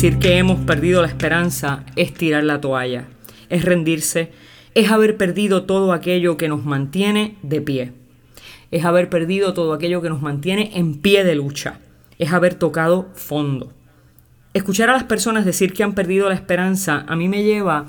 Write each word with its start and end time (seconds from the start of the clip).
Decir 0.00 0.18
que 0.18 0.38
hemos 0.38 0.58
perdido 0.60 1.02
la 1.02 1.08
esperanza 1.08 1.84
es 1.94 2.14
tirar 2.14 2.42
la 2.44 2.58
toalla, 2.58 3.08
es 3.50 3.66
rendirse, 3.66 4.32
es 4.74 4.90
haber 4.90 5.18
perdido 5.18 5.64
todo 5.64 5.92
aquello 5.92 6.38
que 6.38 6.48
nos 6.48 6.64
mantiene 6.64 7.36
de 7.42 7.60
pie, 7.60 7.92
es 8.70 8.86
haber 8.86 9.10
perdido 9.10 9.52
todo 9.52 9.74
aquello 9.74 10.00
que 10.00 10.08
nos 10.08 10.22
mantiene 10.22 10.70
en 10.72 10.94
pie 11.02 11.22
de 11.22 11.34
lucha, 11.34 11.80
es 12.18 12.32
haber 12.32 12.54
tocado 12.54 13.10
fondo. 13.12 13.74
Escuchar 14.54 14.88
a 14.88 14.94
las 14.94 15.04
personas 15.04 15.44
decir 15.44 15.74
que 15.74 15.82
han 15.82 15.92
perdido 15.92 16.30
la 16.30 16.34
esperanza 16.34 17.04
a 17.06 17.14
mí 17.14 17.28
me 17.28 17.42
lleva 17.42 17.84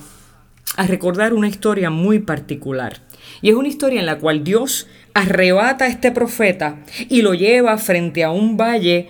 a 0.76 0.88
recordar 0.88 1.34
una 1.34 1.48
historia 1.48 1.92
muy 1.92 2.20
particular. 2.20 2.98
Y 3.42 3.52
es 3.52 3.56
una 3.56 3.70
historia 3.70 4.02
en 4.02 4.06
la 4.06 4.18
cual 4.18 4.44
Dios 4.44 4.90
arrebata 5.14 5.86
a 5.86 5.88
este 5.88 6.12
profeta 6.12 6.84
y 7.08 7.22
lo 7.22 7.36
lleva 7.36 7.78
frente 7.78 8.26
a 8.26 8.32
un 8.32 8.58
valle 8.58 9.08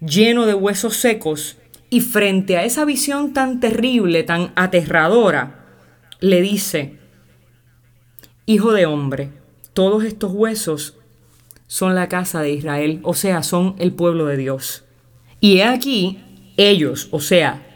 lleno 0.00 0.46
de 0.46 0.54
huesos 0.54 0.96
secos 0.96 1.56
y 1.96 2.02
frente 2.02 2.58
a 2.58 2.64
esa 2.64 2.84
visión 2.84 3.32
tan 3.32 3.58
terrible, 3.58 4.22
tan 4.22 4.52
aterradora, 4.54 5.64
le 6.20 6.42
dice, 6.42 6.98
Hijo 8.44 8.74
de 8.74 8.84
hombre, 8.84 9.32
todos 9.72 10.04
estos 10.04 10.30
huesos 10.34 10.98
son 11.66 11.94
la 11.94 12.10
casa 12.10 12.42
de 12.42 12.52
Israel, 12.52 13.00
o 13.02 13.14
sea, 13.14 13.42
son 13.42 13.76
el 13.78 13.94
pueblo 13.94 14.26
de 14.26 14.36
Dios. 14.36 14.84
Y 15.40 15.56
he 15.56 15.64
aquí, 15.64 16.22
ellos, 16.58 17.08
o 17.12 17.20
sea, 17.20 17.66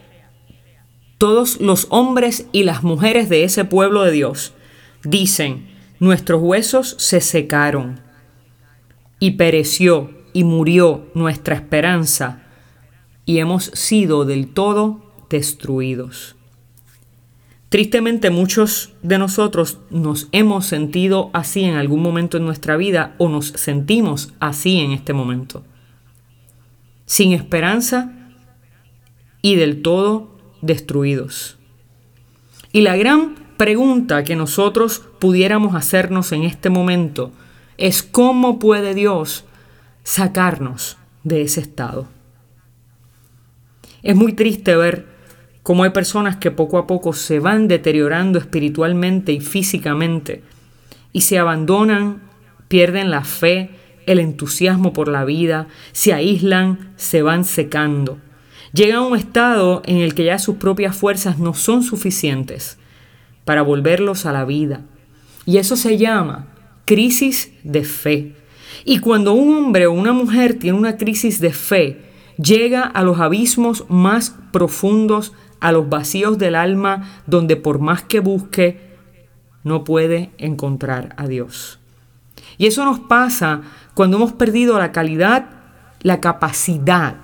todos 1.16 1.58
los 1.58 1.86
hombres 1.88 2.46
y 2.52 2.64
las 2.64 2.82
mujeres 2.82 3.30
de 3.30 3.44
ese 3.44 3.64
pueblo 3.64 4.02
de 4.02 4.12
Dios, 4.12 4.52
dicen, 5.02 5.66
nuestros 5.98 6.42
huesos 6.42 6.94
se 6.98 7.22
secaron 7.22 8.00
y 9.18 9.30
pereció 9.30 10.10
y 10.34 10.44
murió 10.44 11.06
nuestra 11.14 11.54
esperanza 11.54 12.49
y 13.30 13.38
hemos 13.38 13.66
sido 13.66 14.24
del 14.24 14.48
todo 14.48 15.00
destruidos. 15.28 16.34
Tristemente 17.68 18.28
muchos 18.28 18.92
de 19.02 19.18
nosotros 19.18 19.78
nos 19.88 20.26
hemos 20.32 20.66
sentido 20.66 21.30
así 21.32 21.62
en 21.62 21.76
algún 21.76 22.02
momento 22.02 22.38
en 22.38 22.44
nuestra 22.44 22.76
vida 22.76 23.14
o 23.18 23.28
nos 23.28 23.46
sentimos 23.50 24.34
así 24.40 24.80
en 24.80 24.90
este 24.90 25.12
momento. 25.12 25.62
Sin 27.06 27.32
esperanza 27.32 28.10
y 29.42 29.54
del 29.54 29.80
todo 29.80 30.36
destruidos. 30.60 31.56
Y 32.72 32.80
la 32.80 32.96
gran 32.96 33.36
pregunta 33.56 34.24
que 34.24 34.34
nosotros 34.34 35.04
pudiéramos 35.20 35.76
hacernos 35.76 36.32
en 36.32 36.42
este 36.42 36.68
momento 36.68 37.30
es 37.78 38.02
cómo 38.02 38.58
puede 38.58 38.92
Dios 38.92 39.44
sacarnos 40.02 40.98
de 41.22 41.42
ese 41.42 41.60
estado. 41.60 42.08
Es 44.02 44.16
muy 44.16 44.32
triste 44.32 44.76
ver 44.76 45.06
cómo 45.62 45.84
hay 45.84 45.90
personas 45.90 46.36
que 46.36 46.50
poco 46.50 46.78
a 46.78 46.86
poco 46.86 47.12
se 47.12 47.38
van 47.38 47.68
deteriorando 47.68 48.38
espiritualmente 48.38 49.32
y 49.32 49.40
físicamente 49.40 50.42
y 51.12 51.22
se 51.22 51.38
abandonan, 51.38 52.22
pierden 52.68 53.10
la 53.10 53.24
fe, 53.24 53.70
el 54.06 54.20
entusiasmo 54.20 54.92
por 54.92 55.08
la 55.08 55.24
vida, 55.24 55.66
se 55.92 56.12
aíslan, 56.12 56.92
se 56.96 57.22
van 57.22 57.44
secando. 57.44 58.18
Llega 58.72 58.98
a 58.98 59.02
un 59.02 59.16
estado 59.16 59.82
en 59.84 59.98
el 59.98 60.14
que 60.14 60.24
ya 60.24 60.38
sus 60.38 60.56
propias 60.56 60.96
fuerzas 60.96 61.38
no 61.38 61.54
son 61.54 61.82
suficientes 61.82 62.78
para 63.44 63.62
volverlos 63.62 64.26
a 64.26 64.32
la 64.32 64.44
vida. 64.44 64.82
Y 65.44 65.58
eso 65.58 65.76
se 65.76 65.98
llama 65.98 66.46
crisis 66.84 67.52
de 67.64 67.84
fe. 67.84 68.34
Y 68.84 68.98
cuando 68.98 69.32
un 69.32 69.56
hombre 69.56 69.86
o 69.86 69.92
una 69.92 70.12
mujer 70.12 70.54
tiene 70.54 70.78
una 70.78 70.96
crisis 70.96 71.40
de 71.40 71.52
fe, 71.52 72.09
llega 72.40 72.82
a 72.82 73.02
los 73.02 73.20
abismos 73.20 73.84
más 73.88 74.34
profundos, 74.52 75.32
a 75.60 75.72
los 75.72 75.88
vacíos 75.88 76.38
del 76.38 76.54
alma, 76.54 77.22
donde 77.26 77.56
por 77.56 77.80
más 77.80 78.02
que 78.02 78.20
busque, 78.20 78.90
no 79.62 79.84
puede 79.84 80.30
encontrar 80.38 81.14
a 81.16 81.26
Dios. 81.26 81.78
Y 82.56 82.66
eso 82.66 82.84
nos 82.84 83.00
pasa 83.00 83.62
cuando 83.94 84.16
hemos 84.16 84.32
perdido 84.32 84.78
la 84.78 84.92
calidad, 84.92 85.46
la 86.00 86.20
capacidad 86.20 87.16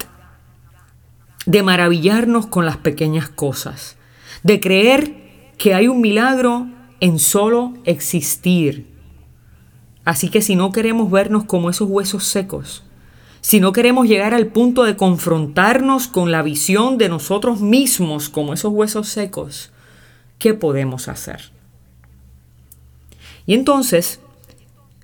de 1.46 1.62
maravillarnos 1.62 2.46
con 2.46 2.66
las 2.66 2.76
pequeñas 2.76 3.28
cosas, 3.28 3.96
de 4.42 4.60
creer 4.60 5.52
que 5.56 5.74
hay 5.74 5.88
un 5.88 6.00
milagro 6.00 6.66
en 7.00 7.18
solo 7.18 7.74
existir. 7.84 8.94
Así 10.04 10.28
que 10.28 10.42
si 10.42 10.56
no 10.56 10.72
queremos 10.72 11.10
vernos 11.10 11.44
como 11.44 11.70
esos 11.70 11.88
huesos 11.88 12.24
secos, 12.24 12.85
si 13.46 13.60
no 13.60 13.72
queremos 13.72 14.08
llegar 14.08 14.34
al 14.34 14.48
punto 14.48 14.82
de 14.82 14.96
confrontarnos 14.96 16.08
con 16.08 16.32
la 16.32 16.42
visión 16.42 16.98
de 16.98 17.08
nosotros 17.08 17.60
mismos 17.60 18.28
como 18.28 18.52
esos 18.52 18.72
huesos 18.72 19.06
secos, 19.06 19.70
¿qué 20.40 20.52
podemos 20.52 21.06
hacer? 21.06 21.52
Y 23.46 23.54
entonces, 23.54 24.18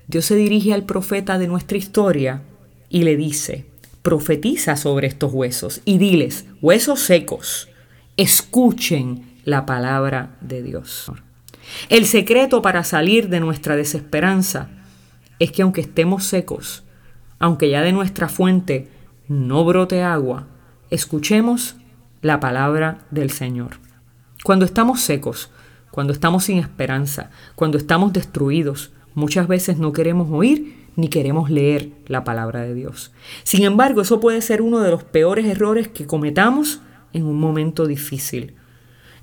Dios 0.07 0.25
se 0.25 0.35
dirige 0.35 0.73
al 0.73 0.83
profeta 0.83 1.39
de 1.39 1.47
nuestra 1.47 1.77
historia 1.77 2.41
y 2.89 3.03
le 3.03 3.15
dice, 3.15 3.65
profetiza 4.01 4.75
sobre 4.75 5.07
estos 5.07 5.31
huesos 5.31 5.79
y 5.85 5.97
diles, 5.97 6.43
huesos 6.61 6.99
secos, 6.99 7.69
escuchen 8.17 9.39
la 9.45 9.65
palabra 9.65 10.35
de 10.41 10.63
Dios. 10.63 11.09
El 11.87 12.05
secreto 12.05 12.61
para 12.61 12.83
salir 12.83 13.29
de 13.29 13.39
nuestra 13.39 13.77
desesperanza 13.77 14.67
es 15.39 15.53
que 15.53 15.61
aunque 15.61 15.79
estemos 15.79 16.25
secos, 16.25 16.83
aunque 17.43 17.69
ya 17.69 17.81
de 17.81 17.91
nuestra 17.91 18.29
fuente 18.29 18.87
no 19.27 19.65
brote 19.65 20.01
agua, 20.01 20.47
escuchemos 20.89 21.75
la 22.21 22.39
palabra 22.39 22.99
del 23.11 23.31
Señor. 23.31 23.81
Cuando 24.45 24.63
estamos 24.63 25.01
secos, 25.01 25.51
cuando 25.91 26.13
estamos 26.13 26.45
sin 26.45 26.57
esperanza, 26.57 27.31
cuando 27.55 27.77
estamos 27.77 28.13
destruidos, 28.13 28.93
muchas 29.13 29.49
veces 29.49 29.77
no 29.77 29.91
queremos 29.91 30.29
oír 30.31 30.87
ni 30.95 31.09
queremos 31.09 31.49
leer 31.49 31.89
la 32.07 32.23
palabra 32.23 32.61
de 32.61 32.75
Dios. 32.75 33.11
Sin 33.43 33.65
embargo, 33.65 33.99
eso 33.99 34.21
puede 34.21 34.41
ser 34.41 34.61
uno 34.61 34.79
de 34.79 34.91
los 34.91 35.03
peores 35.03 35.45
errores 35.45 35.89
que 35.89 36.07
cometamos 36.07 36.79
en 37.11 37.25
un 37.25 37.41
momento 37.41 37.87
difícil. 37.87 38.55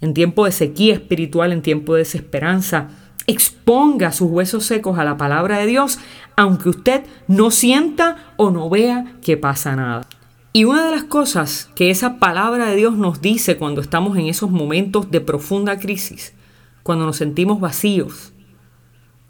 En 0.03 0.13
tiempo 0.13 0.45
de 0.45 0.53
sequía 0.53 0.93
espiritual, 0.93 1.53
en 1.53 1.63
tiempo 1.63 1.95
de 1.95 2.01
desesperanza, 2.01 2.91
exponga 3.27 4.13
sus 4.13 4.31
huesos 4.31 4.65
secos 4.65 4.99
a 4.99 5.05
la 5.05 5.17
palabra 5.17 5.59
de 5.59 5.67
Dios, 5.67 5.99
aunque 6.37 6.69
usted 6.69 7.05
no 7.29 7.51
sienta 7.51 8.33
o 8.37 8.51
no 8.51 8.69
vea 8.71 9.17
que 9.23 9.37
pasa 9.37 9.77
nada. 9.77 10.07
Y 10.53 10.65
una 10.65 10.85
de 10.85 10.91
las 10.91 11.05
cosas 11.05 11.71
que 11.77 11.91
esa 11.91 12.19
palabra 12.19 12.67
de 12.67 12.77
Dios 12.77 12.97
nos 12.97 13.21
dice 13.21 13.57
cuando 13.57 13.81
estamos 13.81 14.19
en 14.19 14.27
esos 14.27 14.51
momentos 14.51 15.11
de 15.11 15.21
profunda 15.21 15.79
crisis, 15.79 16.35
cuando 16.83 17.07
nos 17.07 17.17
sentimos 17.17 17.61
vacíos, 17.61 18.33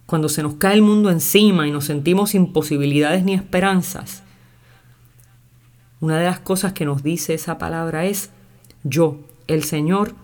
cuando 0.07 0.29
se 0.29 0.43
nos 0.43 0.55
cae 0.55 0.75
el 0.75 0.83
mundo 0.83 1.11
encima 1.11 1.69
y 1.69 1.71
nos 1.71 1.85
sentimos 1.85 2.31
sin 2.31 2.53
posibilidades 2.53 3.23
ni 3.25 3.35
esperanzas, 3.35 4.23
una 6.01 6.19
de 6.19 6.25
las 6.25 6.41
cosas 6.41 6.73
que 6.73 6.87
nos 6.87 7.03
dice 7.03 7.35
esa 7.35 7.59
palabra 7.59 8.07
es, 8.07 8.31
yo, 8.83 9.19
el 9.47 9.63
Señor, 9.63 10.15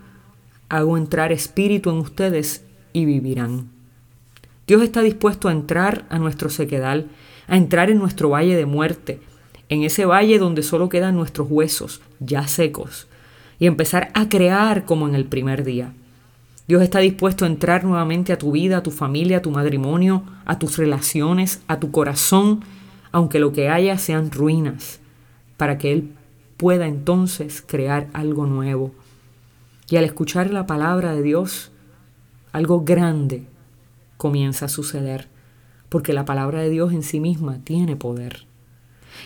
hago 0.71 0.97
entrar 0.97 1.33
espíritu 1.33 1.91
en 1.91 1.99
ustedes 1.99 2.66
y 2.97 3.05
vivirán. 3.05 3.69
Dios 4.67 4.83
está 4.83 5.03
dispuesto 5.03 5.49
a 5.49 5.53
entrar 5.53 6.07
a 6.09 6.19
nuestro 6.19 6.49
sequedal, 6.49 7.09
a 7.47 7.59
entrar 7.59 7.91
en 7.91 7.99
nuestro 7.99 8.31
valle 8.31 8.57
de 8.57 8.65
muerte, 8.65 9.21
en 9.69 9.83
ese 9.83 10.07
valle 10.07 10.39
donde 10.39 10.63
solo 10.63 10.89
quedan 10.89 11.15
nuestros 11.15 11.47
huesos 11.51 12.01
ya 12.21 12.49
secos, 12.49 13.07
y 13.59 13.67
empezar 13.67 14.11
a 14.15 14.31
crear 14.31 14.87
como 14.87 15.07
en 15.07 15.15
el 15.15 15.27
primer 15.27 15.63
día. 15.63 15.93
Dios 16.69 16.81
está 16.81 17.01
dispuesto 17.01 17.45
a 17.45 17.49
entrar 17.49 17.85
nuevamente 17.85 18.33
a 18.33 18.39
tu 18.39 18.53
vida, 18.53 18.79
a 18.79 18.83
tu 18.83 18.91
familia, 18.91 19.37
a 19.37 19.43
tu 19.43 19.51
matrimonio, 19.51 20.23
a 20.47 20.59
tus 20.59 20.79
relaciones, 20.79 21.61
a 21.69 21.79
tu 21.79 21.91
corazón, 21.91 22.65
aunque 23.13 23.41
lo 23.41 23.53
que 23.53 23.69
haya 23.69 23.99
sean 23.99 24.31
ruinas, 24.31 25.01
para 25.59 25.77
que 25.77 25.93
Él 25.93 26.13
pueda 26.57 26.87
entonces 26.87 27.63
crear 27.65 28.07
algo 28.15 28.47
nuevo. 28.47 28.95
Y 29.91 29.97
al 29.97 30.05
escuchar 30.05 30.51
la 30.51 30.67
palabra 30.67 31.13
de 31.13 31.21
Dios, 31.23 31.73
algo 32.57 32.85
grande 32.85 33.47
comienza 34.17 34.67
a 34.67 34.69
suceder, 34.69 35.29
porque 35.89 36.13
la 36.13 36.25
palabra 36.25 36.61
de 36.61 36.71
Dios 36.71 36.93
en 36.93 37.03
sí 37.03 37.21
misma 37.21 37.59
tiene 37.65 37.97
poder. 37.97 38.47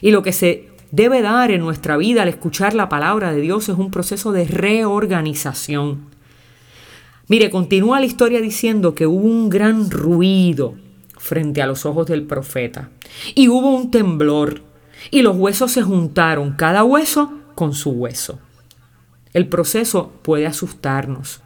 Y 0.00 0.10
lo 0.10 0.22
que 0.22 0.32
se 0.32 0.68
debe 0.90 1.22
dar 1.22 1.50
en 1.50 1.60
nuestra 1.60 1.96
vida 1.96 2.22
al 2.22 2.28
escuchar 2.28 2.74
la 2.74 2.88
palabra 2.88 3.32
de 3.32 3.40
Dios 3.40 3.68
es 3.68 3.76
un 3.76 3.90
proceso 3.90 4.32
de 4.32 4.44
reorganización 4.44 6.10
Mire, 7.30 7.48
continúa 7.48 8.00
la 8.00 8.06
historia 8.06 8.40
diciendo 8.40 8.96
que 8.96 9.06
hubo 9.06 9.24
un 9.24 9.50
gran 9.50 9.88
ruido 9.88 10.74
frente 11.16 11.62
a 11.62 11.66
los 11.68 11.86
ojos 11.86 12.08
del 12.08 12.24
profeta 12.24 12.90
y 13.36 13.46
hubo 13.46 13.72
un 13.72 13.92
temblor 13.92 14.62
y 15.12 15.22
los 15.22 15.36
huesos 15.36 15.70
se 15.70 15.82
juntaron, 15.82 16.54
cada 16.54 16.82
hueso 16.82 17.32
con 17.54 17.72
su 17.72 17.90
hueso. 17.90 18.40
El 19.32 19.46
proceso 19.46 20.10
puede 20.22 20.48
asustarnos, 20.48 21.40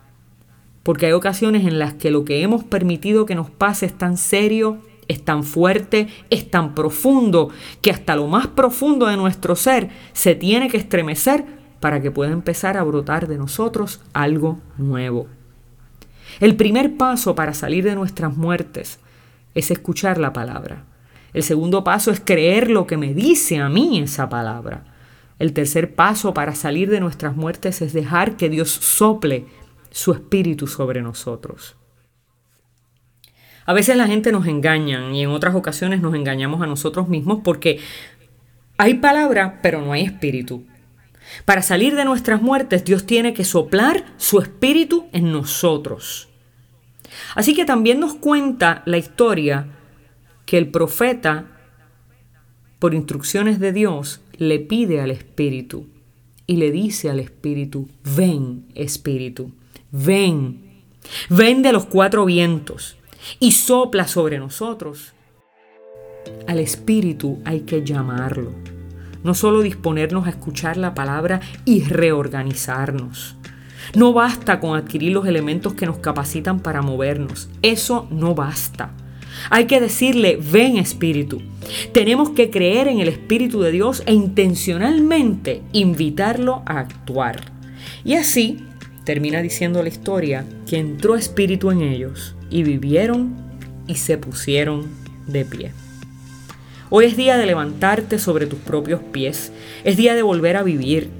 porque 0.85 1.07
hay 1.07 1.13
ocasiones 1.13 1.67
en 1.67 1.81
las 1.81 1.95
que 1.95 2.13
lo 2.13 2.25
que 2.25 2.43
hemos 2.43 2.63
permitido 2.63 3.27
que 3.27 3.35
nos 3.35 3.51
pase 3.51 3.87
es 3.87 3.99
tan 3.99 4.17
serio, 4.17 4.79
es 5.09 5.25
tan 5.25 5.43
fuerte, 5.43 6.09
es 6.31 6.51
tan 6.51 6.75
profundo, 6.75 7.49
que 7.83 7.91
hasta 7.91 8.15
lo 8.15 8.29
más 8.29 8.47
profundo 8.47 9.07
de 9.07 9.17
nuestro 9.17 9.57
ser 9.57 9.89
se 10.13 10.35
tiene 10.35 10.69
que 10.69 10.77
estremecer 10.77 11.45
para 11.81 12.01
que 12.01 12.11
pueda 12.11 12.33
empezar 12.33 12.77
a 12.77 12.83
brotar 12.83 13.27
de 13.27 13.39
nosotros 13.39 14.01
algo 14.13 14.61
nuevo. 14.77 15.27
El 16.41 16.55
primer 16.55 16.97
paso 16.97 17.35
para 17.35 17.55
salir 17.55 17.85
de 17.85 17.95
nuestras 17.95 18.37
muertes 18.37 19.01
es 19.55 19.71
escuchar 19.71 20.19
la 20.19 20.33
palabra. 20.33 20.85
El 21.33 21.43
segundo 21.43 21.83
paso 21.83 22.11
es 22.11 22.21
creer 22.21 22.71
lo 22.71 22.87
que 22.87 22.97
me 22.97 23.15
dice 23.15 23.59
a 23.59 23.69
mí 23.69 24.01
esa 24.01 24.29
palabra. 24.29 24.85
El 25.39 25.53
tercer 25.53 25.95
paso 25.95 26.33
para 26.35 26.55
salir 26.55 26.91
de 26.91 27.01
nuestras 27.01 27.37
muertes 27.37 27.83
es 27.83 27.93
dejar 27.93 28.37
que 28.37 28.49
Dios 28.49 28.71
sople 28.71 29.47
su 29.95 30.11
espíritu 30.11 30.67
sobre 30.67 31.03
nosotros. 31.03 31.77
A 33.65 33.73
veces 33.73 33.97
la 33.97 34.09
gente 34.09 34.33
nos 34.33 34.49
engaña 34.49 35.13
y 35.13 35.23
en 35.23 35.31
otras 35.31 35.55
ocasiones 35.55 36.03
nos 36.03 36.17
engañamos 36.17 36.61
a 36.63 36.67
nosotros 36.67 37.09
mismos 37.09 37.43
porque 37.45 37.79
hay 38.77 38.95
palabra 38.95 39.61
pero 39.63 39.81
no 39.81 39.93
hay 39.93 40.03
espíritu. 40.03 40.67
Para 41.45 41.63
salir 41.63 41.95
de 41.95 42.05
nuestras 42.05 42.43
muertes 42.43 42.85
Dios 42.85 43.07
tiene 43.07 43.35
que 43.35 43.45
soplar 43.45 44.05
su 44.17 44.41
espíritu 44.41 45.07
en 45.13 45.31
nosotros. 45.31 46.29
Así 47.37 47.55
que 47.55 47.65
también 47.65 48.01
nos 48.01 48.15
cuenta 48.15 48.83
la 48.87 48.99
historia 48.99 49.69
que 50.45 50.59
el 50.59 50.73
profeta, 50.73 51.47
por 52.81 52.95
instrucciones 52.95 53.61
de 53.61 53.73
Dios, 53.73 54.23
le 54.39 54.59
pide 54.59 55.01
al 55.01 55.13
espíritu 55.13 55.94
y 56.47 56.57
le 56.57 56.71
dice 56.71 57.11
al 57.11 57.21
espíritu, 57.21 57.89
ven 58.17 58.67
espíritu, 58.75 59.53
ven, 59.91 60.83
ven 61.31 61.63
de 61.63 61.73
los 61.73 61.87
cuatro 61.87 62.25
vientos 62.25 62.97
y 63.41 63.53
sopla 63.53 64.07
sobre 64.07 64.39
nosotros. 64.39 65.13
Al 66.47 66.59
Espíritu 66.59 67.41
hay 67.45 67.61
que 67.61 67.85
llamarlo, 67.85 68.53
no 69.23 69.35
solo 69.35 69.61
disponernos 69.61 70.27
a 70.27 70.31
escuchar 70.31 70.77
la 70.77 70.95
palabra 70.95 71.41
y 71.65 71.83
reorganizarnos. 71.83 73.37
No 73.95 74.13
basta 74.13 74.61
con 74.61 74.77
adquirir 74.77 75.13
los 75.13 75.27
elementos 75.27 75.75
que 75.75 75.87
nos 75.87 75.99
capacitan 75.99 76.61
para 76.61 76.83
movernos, 76.83 77.49
eso 77.63 78.09
no 78.11 78.35
basta. 78.35 78.93
Hay 79.51 79.67
que 79.67 79.81
decirle, 79.81 80.39
ven 80.41 80.77
Espíritu. 80.77 81.43
Tenemos 81.93 82.31
que 82.31 82.51
creer 82.51 82.89
en 82.89 83.01
el 83.01 83.09
Espíritu 83.09 83.61
de 83.61 83.73
Dios 83.73 84.03
e 84.07 84.13
intencionalmente 84.13 85.63
invitarlo 85.73 86.63
a 86.67 86.81
actuar. 86.81 87.53
Y 88.05 88.15
así 88.15 88.59
termina 89.05 89.43
diciendo 89.43 89.83
la 89.83 89.89
historia 89.89 90.45
que 90.69 90.79
entró 90.79 91.17
Espíritu 91.17 91.71
en 91.71 91.83
ellos 91.83 92.35
y 92.51 92.63
vivieron 92.63 93.35
y 93.87 93.97
se 93.97 94.19
pusieron 94.19 94.89
de 95.27 95.45
pie. 95.45 95.73
Hoy 96.91 97.07
es 97.07 97.17
día 97.17 97.37
de 97.37 97.47
levantarte 97.47 98.19
sobre 98.19 98.47
tus 98.47 98.59
propios 98.59 99.01
pies, 99.01 99.53
es 99.85 99.97
día 99.97 100.15
de 100.15 100.23
volver 100.23 100.57
a 100.57 100.63
vivir, 100.63 101.11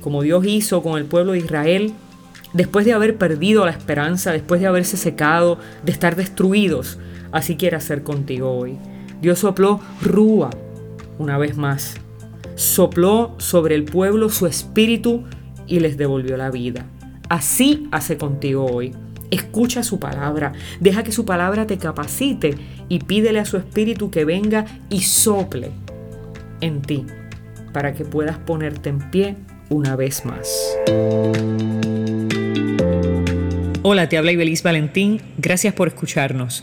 como 0.00 0.22
Dios 0.22 0.44
hizo 0.46 0.82
con 0.82 0.98
el 0.98 1.04
pueblo 1.04 1.32
de 1.32 1.38
Israel, 1.38 1.92
después 2.52 2.86
de 2.86 2.92
haber 2.92 3.16
perdido 3.16 3.64
la 3.64 3.72
esperanza, 3.72 4.32
después 4.32 4.60
de 4.60 4.66
haberse 4.66 4.96
secado, 4.96 5.58
de 5.84 5.92
estar 5.92 6.16
destruidos, 6.16 6.98
así 7.32 7.56
quiere 7.56 7.76
hacer 7.76 8.02
contigo 8.02 8.52
hoy. 8.52 8.78
Dios 9.20 9.40
sopló 9.40 9.80
rúa 10.00 10.50
una 11.18 11.38
vez 11.38 11.56
más, 11.56 11.96
sopló 12.54 13.34
sobre 13.38 13.74
el 13.74 13.84
pueblo 13.84 14.28
su 14.28 14.46
espíritu 14.46 15.24
y 15.66 15.80
les 15.80 15.96
devolvió 15.96 16.36
la 16.36 16.50
vida. 16.50 16.86
Así 17.28 17.88
hace 17.92 18.16
contigo 18.16 18.66
hoy. 18.66 18.92
Escucha 19.30 19.82
su 19.82 19.98
palabra, 19.98 20.52
deja 20.80 21.02
que 21.02 21.12
su 21.12 21.24
palabra 21.24 21.66
te 21.66 21.78
capacite 21.78 22.54
y 22.88 22.98
pídele 22.98 23.40
a 23.40 23.46
su 23.46 23.56
espíritu 23.56 24.10
que 24.10 24.26
venga 24.26 24.66
y 24.90 25.00
sople 25.00 25.70
en 26.60 26.82
ti 26.82 27.06
para 27.72 27.94
que 27.94 28.04
puedas 28.04 28.36
ponerte 28.38 28.90
en 28.90 29.10
pie 29.10 29.36
una 29.70 29.96
vez 29.96 30.26
más. 30.26 30.76
Hola, 33.82 34.08
te 34.08 34.18
habla 34.18 34.32
Ibeliz 34.32 34.62
Valentín, 34.62 35.22
gracias 35.38 35.72
por 35.74 35.88
escucharnos. 35.88 36.62